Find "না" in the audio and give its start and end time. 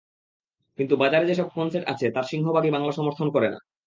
3.49-3.59